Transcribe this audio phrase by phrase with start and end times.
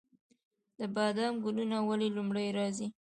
[0.79, 2.87] د بادام ګلونه ولې لومړی راځي؟